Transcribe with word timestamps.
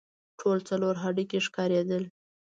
ټول 0.39 0.57
څلور 0.69 0.95
هډوکي 1.03 1.39
ښکارېدل. 1.45 2.03